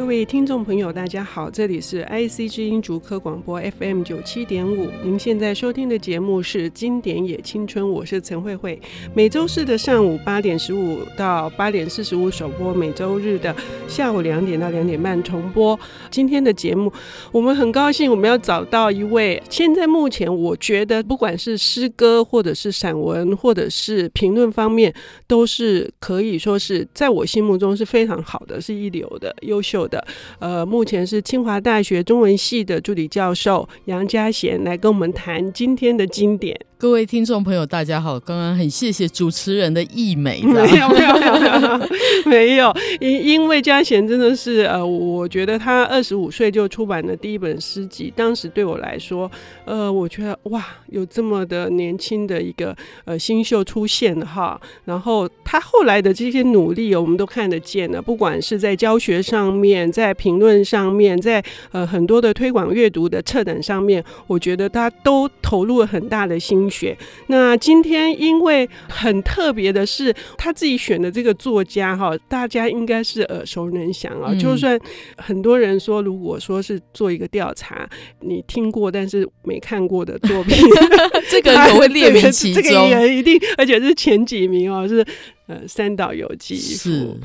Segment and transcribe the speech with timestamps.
[0.00, 4.88] 各位听众朋友，大家好，这里是 IC 之音竹科广播 FM 九七点五。
[5.04, 8.80] 您现在收听的节目是《经典也青春》，我是陈慧慧。
[9.14, 13.54] 每周四的上午八点十五到八点四十五首播，每周日的
[13.86, 15.78] 下午两点到两点半重播。
[16.10, 16.90] 今天的节目，
[17.30, 24.92] 我们很高兴，我们要找到一位现在目前我觉得不管是诗歌或者是散文或者是评论方面，
[25.26, 29.89] 都是可以说是在我心目中是非常好的，是一流的、优秀的。
[29.90, 30.02] 的
[30.38, 36.58] 呃，目前是清华大学中文系的助理教授杨家贤来跟我们谈今天的经典。
[36.80, 38.18] 各位听众朋友，大家好！
[38.18, 41.78] 刚刚很谢谢主持人的溢美， 没有没有没有没有
[42.24, 49.30] 没有，因因为嘉贤真的是呃，我觉得他二十五岁就出版了第一本诗集，当时对我来说，
[49.66, 66.69] 呃，我觉得哇，有这么的年轻的一个呃新秀出现哈，然后他后来的这些努力，我们都看得见了，不管是在教学上面，在评论上面，在呃很多的推广阅读的策展上面，我觉得他都投入了很大的心。
[66.70, 74.34] 学那今天因为很特别的是他自己选的这个作家哈，大家应该是耳熟能详啊。
[74.34, 74.78] 就算
[75.16, 77.88] 很多人说，如果说是做一个调查，
[78.20, 80.56] 你听过但是没看过的作品，
[81.28, 85.04] 这个也会 列名其中，这个也一定，而且是前几名哦，是。
[85.50, 87.18] 呃，三岛由纪夫，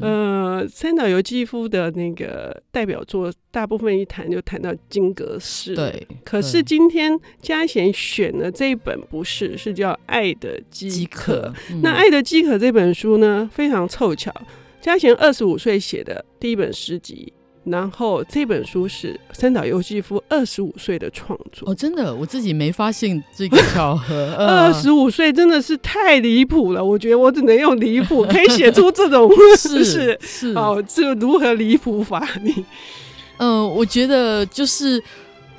[0.00, 5.76] 呃，三岛由纪夫的那个代表作，大部分一谈就谈到金阁寺。
[5.76, 11.52] 对，可是今天嘉贤选的这一本不是，是叫《爱的饥渴》。
[11.72, 14.34] 嗯、那《爱的饥渴》这本书呢，非常凑巧，
[14.80, 17.32] 嘉贤二十五岁写的第一本诗集。
[17.70, 24.34] 然后这本书是三岛由纪夫二十五岁的创作哦，真的，我自己没发现这个巧合。
[24.38, 32.28] 二十五岁真的是太离谱了，我觉得我只能用离谱可以写出这种 是是是哦，这如何离谱法？
[32.42, 32.52] 你
[33.38, 35.02] 嗯、呃，我觉得就是。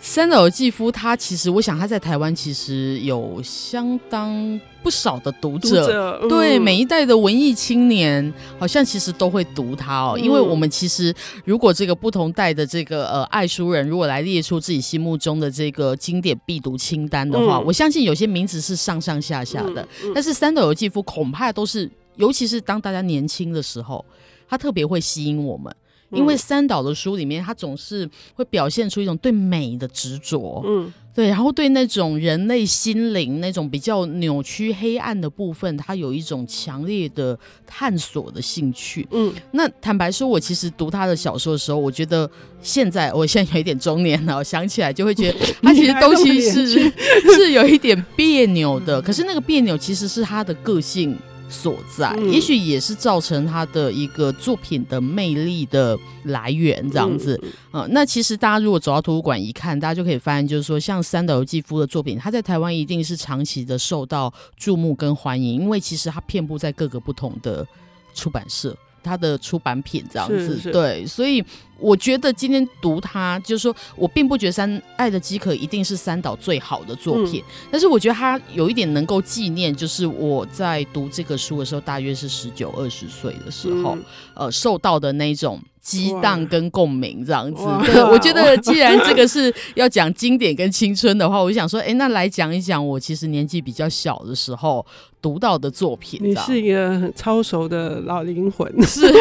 [0.03, 10.13] 三岛由纪夫，他其实，我想他在台湾其实有相当不少的读者，读者嗯、对每一代的文艺青年，好像其实都会读他哦。
[10.17, 11.13] 嗯、因为我们其实，
[11.45, 24.03] 如果这个不同代的这个呃爱书人，如果来列出自己心目中的这个经典必读清单的话，嗯、我相信有些名字是上上下下的，但是三岛由纪夫恐怕都是，尤其是当大家年轻的时候，
[24.49, 25.71] 他特别会吸引我们。
[26.11, 39.33] 因为三岛的书里面，他总是会表现出一种对美的执着，嗯，对，然后对那种人类心灵那种比较扭曲黑暗的部分，他有一种强烈的探索的兴趣，嗯。
[39.51, 42.29] 那坦白说，我其实读他的小说的时候，我觉得
[42.61, 46.67] 现在我现在有一点中年了，我想起来就会觉得 他其实东西是
[47.35, 51.17] 是有一点别扭的，可是那个别扭其实是他的个性。
[51.51, 57.39] 所在，也许也是造成他的一个作品的魅力的来源，这样子。
[57.71, 67.67] 呃，那其实大家如果走到图书馆一看，大家就可以发现，就是说，像三岛由纪夫的作品，他在台湾一定是长期的受到注目跟欢迎，因为其实他遍布在各个不同的
[68.13, 71.43] 出版社，他的出版品这样子，是是对，所以。
[71.83, 84.03] 我觉得今天读它，就是说我并不觉得《三爱的饥渴》一定是三岛最好的作品，嗯、但是我觉得它有一点能够纪念，就是我在读这个书的时候，大约是十九二十岁的时候，嗯、
[84.35, 87.63] 呃，受到的那种激荡跟共鸣这样子。
[87.83, 94.85] 对，我觉得既然这个是要讲经典跟青春的话，我就想说，哎，那来讲一讲我其实年纪比较小的时候
[95.21, 96.19] 读到的作品。
[96.23, 99.01] 你是一个很超熟的老灵魂， 是。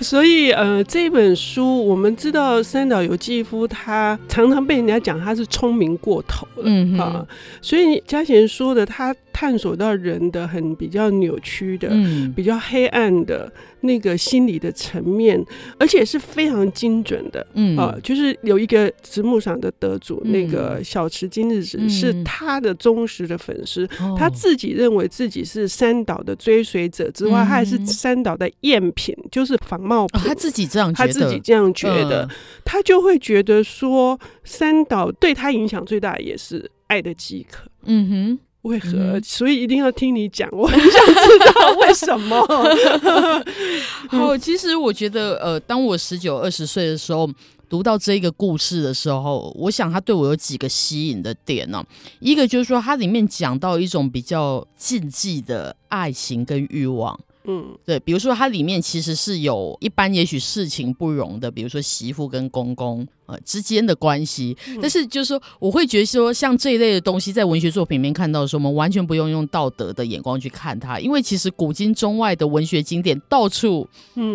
[0.00, 7.26] 所以，呃，这本书我们知道，三岛由纪夫他常常被人家讲他是聪明过头了，嗯哼啊。
[7.62, 13.50] 所以嘉贤说的，他探索到人的很比较扭曲的、嗯、比较黑暗的
[13.80, 15.42] 那个心理的层面，
[15.78, 30.04] 而且是非常精准的，嗯啊，就是有一个直木赏的得主，嗯、那个小池今日子是他的忠实的粉丝，嗯、他自己认为自己是三岛的追随者之外，嗯、他还是三岛的赝品，就是仿冒。
[30.04, 32.28] 哦、他自己这样觉得，他自己这样觉得，呃、
[32.64, 37.68] 他就会觉得说，三岛对他影响最大的也是爱的饥渴。
[37.84, 38.88] 嗯哼，为何？
[39.18, 42.46] 嗯、所以一定要听你讲，我很想知道为什么。
[44.08, 47.28] 好，其实我觉得，呃，当我十九二十岁的时候，
[47.74, 51.86] 读到这个故事的时候，我想他对我有几个吸引的点呢、啊？
[52.20, 57.18] 一个就是说，它里面讲到一种比较禁忌的爱情跟欲望。
[57.46, 73.88] 嗯，对，比如说它里面其实是有一般也许事情不容的，比如说媳妇跟公公呃，之间的关系，但是就是说，我会觉得说，像这一类的东西，在文学作品里面看到的时候，我们完全不用用道德的眼光去看它，因为其实古今中外的文学经典，到处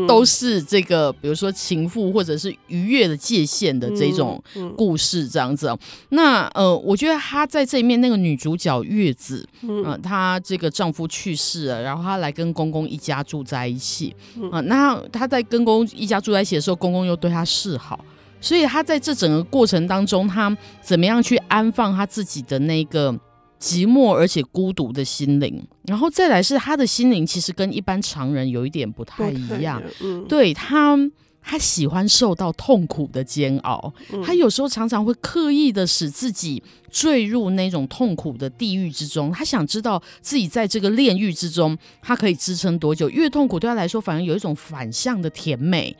[0.08, 4.42] 都是这个，比如说情妇或者是逾越的界限的这种
[4.76, 5.72] 故事，这样子。
[6.10, 14.16] 那呃，我觉得她在这里面那个女主角月子，嗯、呃，她这个丈夫去世了，然后她来跟公公一家住在一起，
[14.52, 18.04] 啊、呃，那她在跟公公一家住在一起的时候，公公又对她示好。
[18.42, 23.12] 所以他在这整个过程当中，他怎么样去安放他自己的那个
[23.60, 25.62] 寂寞而且孤独的心灵？
[25.84, 29.82] 然后再来是他的心灵，其实跟一般常人有一点不太一样。
[30.02, 30.98] 嗯，对他，
[31.42, 33.94] 他喜欢受到痛苦的煎熬，
[34.24, 39.32] 他有时候常常会刻意的使自己坠入那种痛苦的地狱之中。
[39.32, 43.10] 他想知道自己在这个炼狱之中，他可以支撑多久？
[43.10, 45.94] 越痛苦对他来说，反而有一种反向的甜美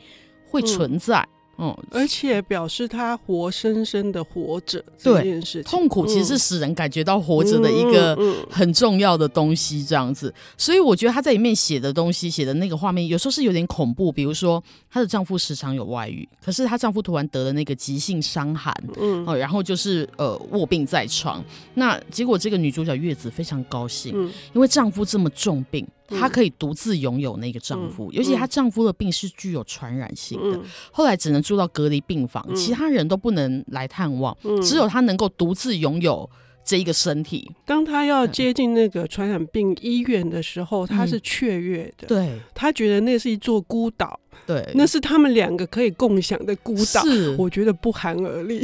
[0.46, 1.20] 会存在。
[1.20, 8.18] 嗯嗯，而且表示他活生生的活着这件事情，痛苦其实是使人感觉到活着的一个
[8.50, 10.32] 很重要的东西，这样子。
[10.56, 14.10] 所以我觉得他在里面写的东西，写的那个画面，有时候是有点恐怖。
[14.10, 21.44] 比如说，她的丈夫时常有外遇，可是她丈夫突然得了那个急性伤寒，嗯，然后就是呃卧病在床。
[21.74, 24.14] 那结果这个女主角月子非常高兴，
[24.54, 25.86] 因为丈夫这么重病。
[26.10, 30.62] 她可以独自拥有那个丈夫，嗯、尤其她丈夫的病是具有传染性的，嗯、
[30.92, 36.28] 后来只能住到隔离病房，嗯、其他人都不能来探望，嗯、只有她能够独自拥有
[36.62, 37.50] 这一个身体。
[37.64, 44.19] 当她要接近那个传染病医院的时候，她、嗯、是雀跃的，对，她觉得那是一座孤岛。
[44.46, 48.60] 对，那是他们两个可以共享的孤岛，是我觉得不寒而栗。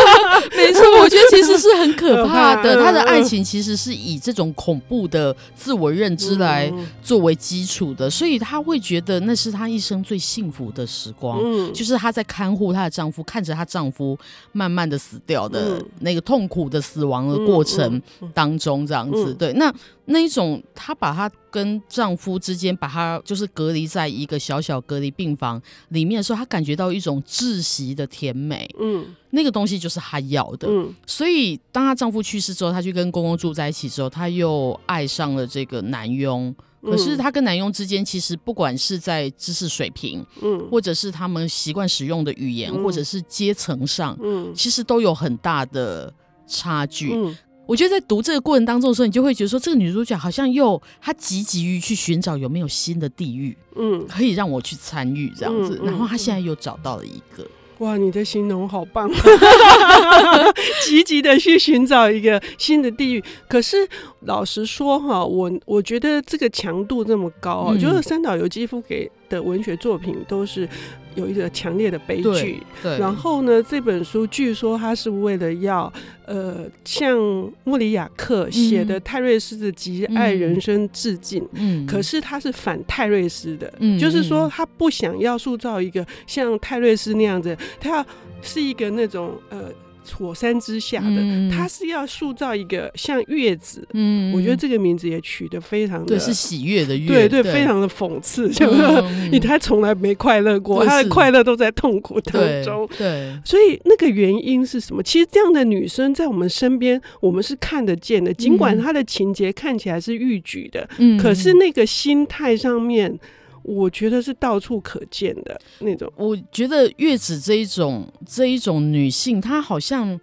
[0.56, 2.82] 没错，我觉得其实是很可怕的。
[2.82, 6.72] 他的爱情其实是以这种恐怖的自我认知来
[7.02, 11.40] 作为基础的，所以他会觉得那是他一生最幸福的时光，
[11.74, 14.18] 就是她在看护她的丈夫，看着她丈夫
[14.52, 18.00] 慢慢的死掉的那个痛苦的死亡的过程
[18.32, 19.34] 当中，这样子。
[19.34, 19.72] 对，那。
[20.06, 28.68] 那一种，她把她跟丈夫之间，把她就是隔离在一个小小隔离病房里面的时候，她感觉到一种窒息的甜美。
[28.78, 30.68] 嗯，那个东西就是她要的。
[30.68, 36.54] 嗯，所以当她丈夫去世之后，她去跟公公住在一起之后，她又爱上了这个男佣。
[36.82, 46.14] 可是她跟男佣之间，其实不管是在知识水平，嗯，或者是他们习惯使用的语言，或者是阶层上，嗯，其实都有很大的
[46.46, 47.12] 差距。
[47.12, 47.36] 嗯。
[47.66, 55.74] 我觉得在读这个过程当中的时候，你就会觉得说，这个女主角好像又她积极于去寻找有没有新的地狱，嗯，可以让我去参与这样子。
[55.74, 57.44] 嗯嗯、然后她现在又找到了一个，
[57.78, 59.10] 哇，你的形容好棒，
[60.86, 63.24] 积极的去寻找一个新的地狱。
[63.48, 63.76] 可是
[64.20, 70.68] 老实说哈，我我觉得这个强度这么高，嗯、就是三岛由纪夫给的文学作品都是。
[71.16, 72.96] 有一个强烈的悲剧，对。
[72.98, 75.92] 然后呢，这本书据说他是为了要，
[76.24, 77.18] 呃，向
[77.64, 81.44] 莫里亚克写的泰瑞斯的《极爱人生》致敬。
[81.52, 81.84] 嗯。
[81.86, 88.06] 可是他是反泰瑞斯的，嗯，就是说他不想要塑造一个像泰瑞斯那样子，他要
[88.40, 89.72] 是一个那种呃。
[90.14, 97.52] 火山之下的，嗯、他是要塑造一个像月子，嗯，我觉得这个名字也取得非常的，对，是喜悦的月，对对，对。
[97.52, 98.82] 非常的讽刺，就是
[99.30, 103.38] 你他从来没快乐过，他的快乐都在痛苦当中，对，对。
[103.44, 105.02] 所以那个原因是什么？
[105.02, 113.18] 其实这样的女生在我们身边，我们是看得见的，尽管她的情节看起来是欲举的，嗯，可是那个心态上面。
[113.66, 116.10] 我觉得是到处可见的那种。
[116.16, 120.18] 我觉得月子这一种这一种女性，她好像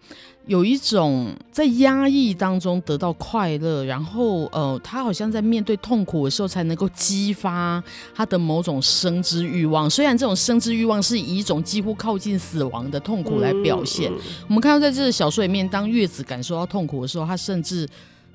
[0.46, 7.84] 有一种在压抑当中得到快乐，然后呃，她好像在面对痛苦的时候才能够激发
[8.16, 9.90] 她的某种生之欲望。
[9.90, 14.10] 虽然这种生之欲望是以一种几乎靠近死亡的痛苦来表现。
[14.12, 17.86] 嗯嗯、我们看到在这个小说里面，当月子感受到痛苦的时候，她甚至。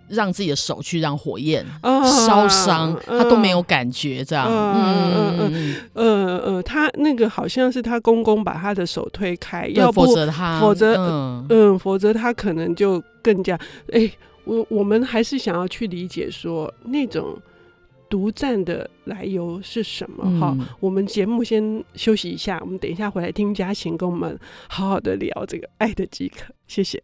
[0.09, 4.47] 让自己的手去让火焰烧伤，他都没有感觉，这样。
[4.49, 10.95] 嗯嗯嗯呃呃，他那个好像是他公公把他的手推开，要不否则他，否则
[11.49, 13.59] 嗯，否则他可能就更加。
[13.93, 14.11] 哎，
[14.45, 17.37] 我我们还是想要去理解说那种
[18.09, 20.41] 独占的来由是什么。
[20.41, 24.39] 哈，我们节目先休息一下，我们等一下回来听嘉行跟我们
[24.69, 26.53] 好好的聊这个爱的饥渴。
[26.67, 27.03] 谢谢。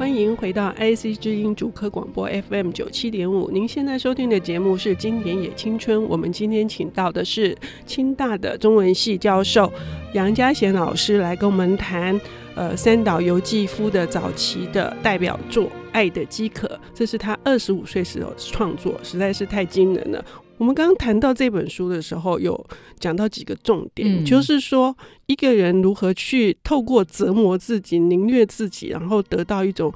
[0.00, 3.50] 欢迎回到 IC 之音主科广播 FM 九七点五。
[3.50, 5.98] 您现在收听的节目是《经典也青春》。
[6.08, 7.54] 我们今天请到的是
[7.84, 9.70] 清大的中文系教授
[10.14, 12.18] 杨佳贤老师来跟我们谈，
[12.54, 20.24] 呃，三岛由纪夫的早期的代表作《爱的饥渴》，这是他二十五岁时候创作，实在是太惊人了。
[20.60, 22.66] 我们刚刚谈到这本书的时候，有
[22.98, 29.90] 讲到几个重点，嗯、就是说一个人如何去透过折磨自己、凌虐自己，然后得到一种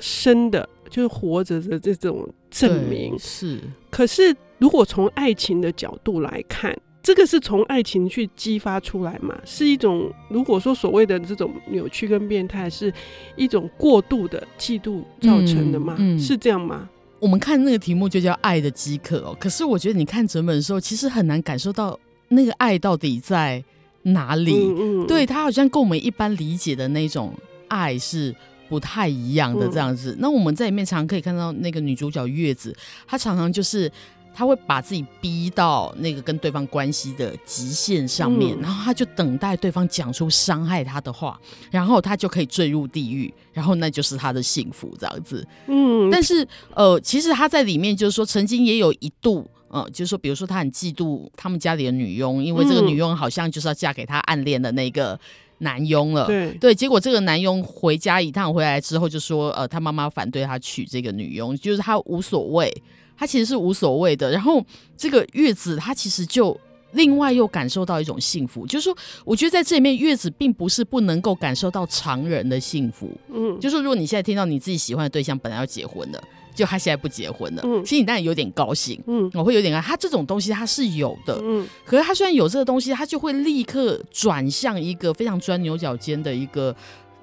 [0.00, 3.14] 生的，就是活着的这种证明。
[3.18, 9.38] 是，可是如果从爱情的角度来看，这个是从爱情去激发出来嘛？
[9.44, 12.90] 是一种如果说所谓的这种扭曲跟变态，是
[13.36, 15.94] 一种过度的嫉妒造成的吗？
[15.98, 16.88] 嗯嗯、是这样吗？
[17.26, 23.60] 我们看那个题目就叫“爱的饥渴”哦，可是我觉得你看整本的时候，其实很难感受到那个爱到底在
[24.02, 24.54] 哪里。
[24.54, 27.34] 嗯嗯、对，它好像跟我们一般理解的那种
[27.66, 28.32] 爱是
[28.68, 30.12] 不太一样的这样子。
[30.12, 32.72] 嗯、那我们在里面常常可以看到那个女主角月子，
[33.08, 33.90] 她常常就是。
[34.36, 41.40] 他会把自己逼到那个跟对方关系的极限上面，嗯、然后他就等待对方讲出伤害他的话，
[41.70, 45.42] 然后他就可以坠入地狱，然后那就是他的幸福这样子。
[45.68, 55.18] 嗯，但是呃，其实他在里面就是说，曾经也有一度，嗯，就是说，比如说他很嫉妒他们家里的女佣，因为这个女佣好像就是要嫁给他暗恋的那个
[55.60, 56.26] 男佣了。
[56.26, 62.70] 对对，结果这个男佣回家一趟回来之后，就说呃，他妈妈反对他娶这个女佣，就是他无所谓。
[63.16, 64.64] 他其实是无所谓的，然后
[64.96, 66.58] 这个月子他其实就
[66.92, 76.22] 另外又感受到一种幸福，就是说，我觉得在这里面月子并不是不能够感受到常人的幸福，嗯，就是说如果你现在听到你自己喜欢的对象本来要结婚的，
[76.54, 86.74] 就他现在不结婚了，嗯，其实你当然有点高兴，嗯，我会有点爱他这种东西他是有的，嗯，可是他虽然有这个东西，他就会立刻转向一个非常钻牛角尖的一个。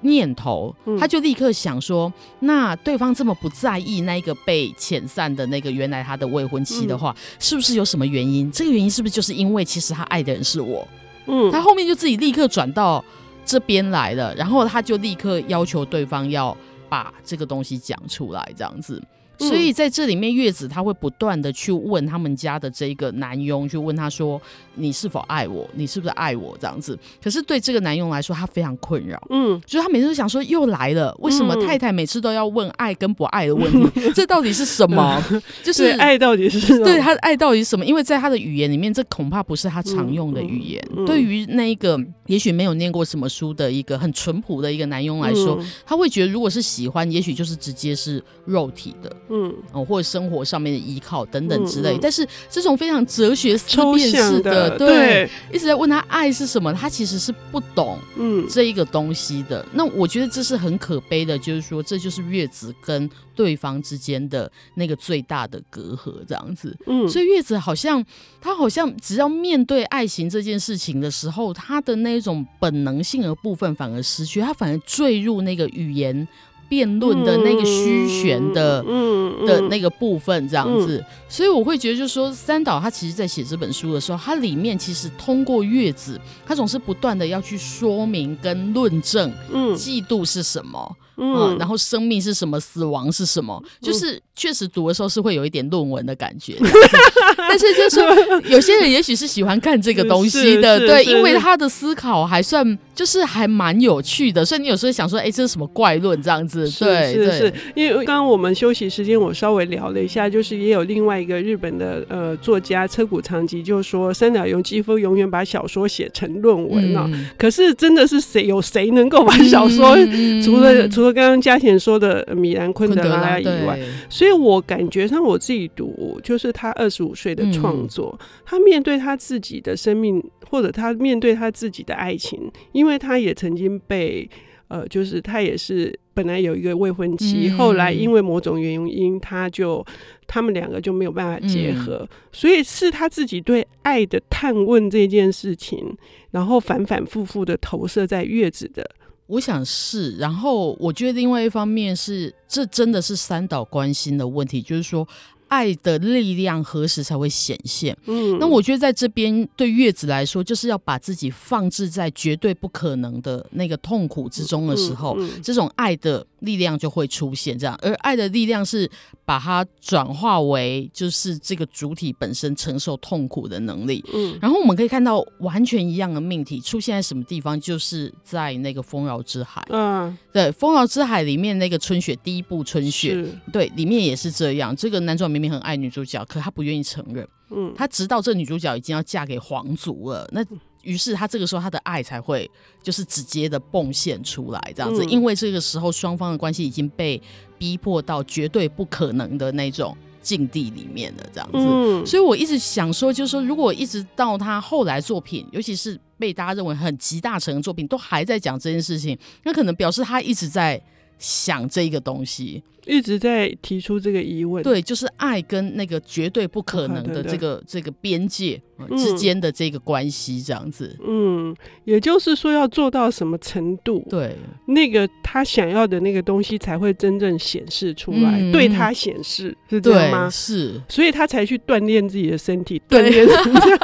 [0.04, 8.50] 念头，他就立刻想说：嗯、那对方这么不在意那一个被遣散的那个原来他的未婚妻的话，嗯、是不是有什么原因？
[8.50, 10.86] 这个原因是不是就是因为其实他爱的人是我？
[11.26, 13.04] 嗯，他后面就自己立刻转到
[13.44, 16.56] 这边来了，然后他就立刻要求对方要
[16.88, 19.02] 把这个东西讲出来，这样子。
[19.38, 24.40] 所以在这里面，月子他会不断的去问他们家的这个男佣，去问他说
[24.76, 25.68] ：“你是否爱我？
[25.74, 26.98] 你是不是爱我？”这样子。
[27.22, 29.20] 可是对这个男佣来说，他非常困扰。
[29.30, 33.90] 嗯，所以他每次都想说：“又来了，为什么太太每次都要问爱跟不爱的问题？
[33.96, 35.22] 嗯、 这到底是什么？
[35.62, 36.84] 就是爱到底是什么？
[36.84, 37.84] 对他的爱到底是什么？
[37.84, 40.82] 因为在他的语言里面，这恐怕不是他常用的语言。
[41.06, 59.62] 对于那一个也许没有念过什么书的一个很淳朴的一个男佣来说，嗯、他会觉得如果是喜欢，也许就是直接是肉体的。”嗯，哦，或者生活上面的依靠等等之类，但是这种非常哲学思辨式的，的对，对一直在问他爱是什么，他其实是不懂嗯这一个东西的。
[59.62, 66.76] 嗯、那我觉得这是很可悲的，就是说这就是月子跟对方之间的那个最大的隔阂，这样子。
[66.86, 68.04] 嗯，所以月子好像
[68.40, 76.28] 他好像只要面对爱情这件事情的时候，他的那种本能性的部分反而失去，他反而坠入那个语言。
[76.68, 90.96] 辩论的那个虚悬的、嗯嗯、的那个部分，这样子，嗯、所以我会觉得，就是说，三岛他其实在写这本书的时候，他里面其实通过月子，他总是不断的要去说明跟论证，嗯，嫉妒是什么。
[91.16, 92.58] 嗯，然后生命是什么？
[92.58, 93.62] 死亡是什么？
[93.80, 96.58] 就是确实读的时候是会有一点论文的感觉，
[97.38, 106.60] 但是就是说有些人也许是喜欢看这个东西的，对，因为他的思考还算就是还蛮有趣的，所以你有时候想说，哎，这是什么怪论这样子？
[106.78, 119.96] 对，是是，因为刚刚我们休息时间，我稍微聊了一下，就是也有另外一个日本的呃作家车谷长吉就说，三岛由纪夫永远把小说写成论文啊，可是真的是谁有谁能够把小说
[120.42, 132.38] 除了除了刚刚嘉贤说的米兰昆德拉以外，所以我感觉上我自己读，就是他二十五岁的创作，嗯、他面对他自己的生命，或者他面对他自己的爱情，
[132.72, 134.28] 因为他也曾经被
[134.68, 139.84] 呃，就是他也是本来有一个未婚妻，嗯、后来因为某种原因，他就
[140.26, 145.96] 他们两个就没有办法结合，嗯、所以是他自己对爱的探问这件事情，
[146.30, 148.88] 然后反反复复的投射在月子的。
[149.26, 155.06] 我想是，然后我觉得另外一方面是，这真的是三岛关心的问题，就是说。
[155.54, 157.96] 爱的力量何时才会显现？
[158.06, 167.58] 嗯，那我觉得在这边对月子来说，就是要把自己放置在绝对不可能的那个痛苦之中的时候，嗯嗯、这种爱的力量就会出现。
[167.58, 168.90] 这样，而爱的力量是
[169.24, 174.04] 把它转化为就是这个主体本身承受痛苦的能力。
[174.12, 177.58] 嗯，然后我们可以看到完全一样的命题出现在什么地方？
[177.58, 179.66] 就是在那个丰饶之海。
[179.70, 184.76] 嗯，对，丰饶之海里面那个春雪第一部春雪，对，里面也是这样。
[184.76, 185.54] 这个男主角明明。
[185.54, 187.24] 很爱女主角，可他不愿意承认。
[187.50, 190.44] 嗯，他直到这女主角已经要嫁给皇族了，那
[190.84, 192.50] 于是他这个时候他的爱才会
[192.82, 195.04] 就是直接的迸现出来，这样子。
[195.04, 197.20] 嗯、因为这个时候双方的关系已经被
[197.58, 201.58] 逼迫到绝对不可能的那种境地里面的这样子。
[201.58, 210.80] 嗯、所以我一直想说，就是说，如果一直到他后来作品，尤其是被大家认为很集大成的作品，都还在讲这件事情，那可能表示他一直在
[211.18, 212.62] 想这个东西。
[212.86, 218.60] 一直在提出这个疑问，对，就是爱跟那个绝对不可能的这个这个边界
[218.96, 220.94] 之间的这个关系，这样子。
[221.06, 224.36] 嗯，也就是说要做到什么程度，对，
[224.66, 230.28] 那个他想要的那个东西才会真正显示出来，嗯、对他显示是这样吗？
[230.28, 233.26] 是，所以他才去锻炼自己的身体，锻炼。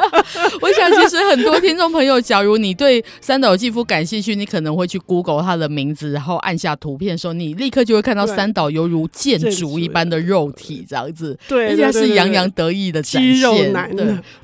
[0.61, 8.90] 我想，其实很多听众朋友，假如你对三岛由纪夫感兴趣，你可能会去 Google 他的名字，然后按下图片的时候，你立刻就会看到三岛由。
[8.91, 13.55] 如建筑一般的肉体这样子，对，而且他是洋洋得意的肌肉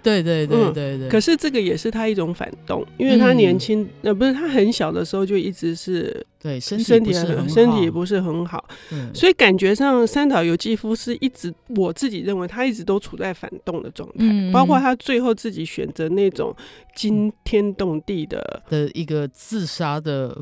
[0.01, 1.09] 对对对对对，对。
[1.09, 7.13] 可是这个也是他一种反动，因为他年轻，呃，不是他很小的时候就一直是对身体身体
[7.47, 8.67] 身体也不是很好，
[9.13, 16.55] 所以感觉上三岛由纪夫是一直，我自己认为他一直都处在反动的状态，包括他最后自己选择那种
[16.95, 20.41] 惊天动地的的一个自杀的。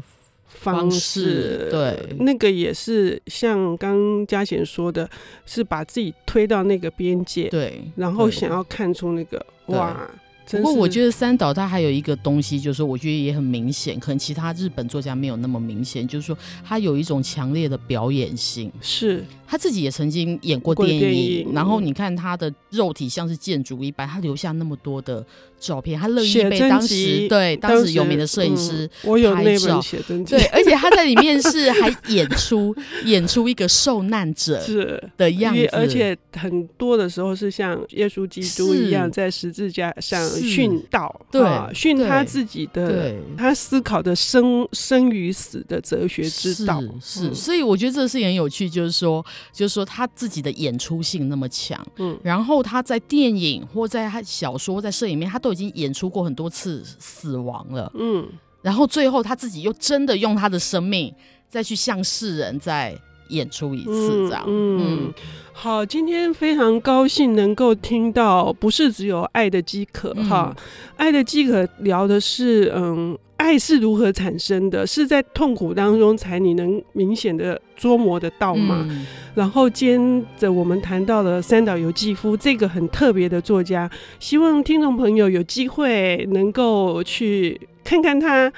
[0.56, 5.08] 方式对，那个也是像刚嘉贤说的，
[5.46, 10.10] 是把自己推到那个边界，对，然后想要看出那个哇。
[10.52, 25.26] 不过我觉得三岛他还有一个东西，就是说我觉得也很明显，可能其他日本作家没有那么明显，就是说他有一种强烈的表演性，是他自己也曾经演过电影，电影然后你看他的肉体像是建筑一般，他留下那么多的。
[25.60, 29.82] 照片，他乐意被当时对当时有名的摄影师拍照，
[30.26, 34.62] 对，而且他在里面是还演出演出一个受难者
[35.18, 41.42] 的样子，而且很多的时候是像耶稣基督一样在十字架上殉道，对，
[41.74, 58.28] 殉他自己的，他思考的生生与死的哲学之道，是，所以我觉得这个事情很有趣，就是说，就是说他自己的演出性那么强，嗯，然后他在电影或在他小说在摄影里面，他都已经演出过很多次死亡了，嗯，
[58.64, 61.14] 然后最后他自己又真的用他的生命
[61.48, 62.98] 再去向世人再
[63.30, 65.14] 演出一次，这样，嗯，嗯，
[65.54, 70.56] 好，今天非常高兴能够听到，不是只有爱的饥渴哈，
[70.98, 73.16] 爱的饥渴聊的是，嗯。
[73.46, 74.88] 爱是如何产生的？
[74.88, 78.84] 是在痛苦当中才你能明显的捉摸得到吗？
[78.90, 79.06] 嗯、
[79.36, 80.00] 然后接
[80.36, 83.88] 着我们谈到了三岛由纪夫这个很特别的作家，
[84.20, 88.52] 希望听众朋友有机会能够去看看他。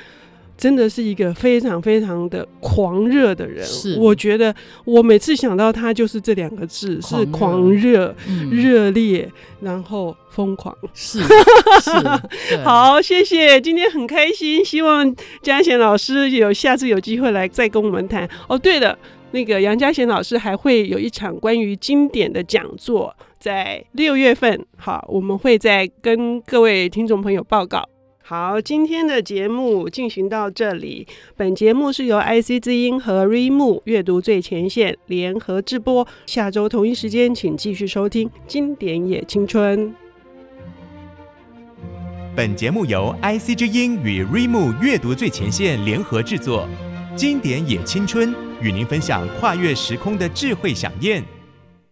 [0.58, 3.96] 真的是一个非常非常的狂热的人，是。
[4.00, 4.54] 我觉得
[4.86, 8.15] 我每次想到他就是这两个字，狂是狂热、
[8.52, 10.76] 热、嗯、烈，然后疯狂。
[10.96, 11.20] 是，
[11.82, 18.28] 是好，谢谢，今天很开心，希望嘉贤老师有下次有机会来再跟我们谈。
[18.48, 18.98] 哦，对了，
[19.32, 27.88] 那个杨嘉贤老师还会有一场关于经典的讲座，在六月份，好，我们会再跟各位听众朋友报告。
[28.30, 31.08] 好，今天的节目进行到这里。
[31.38, 36.06] 本节目是由 IC 之音和 Remo 阅读最前线联合制播。
[36.26, 39.88] 下周同一时间，请继续收听《经典也青春》。
[42.36, 46.68] 本节目由 IC 之音与 Remo 阅读最前线联合制作，
[47.16, 51.24] 《经典也青春》与您分享跨越时空的智慧饗宴。